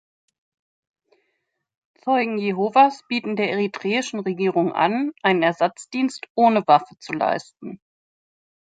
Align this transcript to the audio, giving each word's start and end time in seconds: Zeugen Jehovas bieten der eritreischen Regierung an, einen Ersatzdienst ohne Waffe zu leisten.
Zeugen 2.03 2.39
Jehovas 2.39 3.03
bieten 3.07 3.35
der 3.35 3.51
eritreischen 3.51 4.19
Regierung 4.21 4.73
an, 4.73 5.11
einen 5.21 5.43
Ersatzdienst 5.43 6.27
ohne 6.33 6.65
Waffe 6.65 6.95
zu 6.97 7.13
leisten. 7.13 7.79